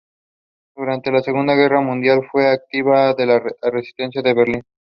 [0.75, 3.39] Durante la Segunda Guerra Mundial fue un activista de la
[3.71, 4.63] resistencia en Berlín.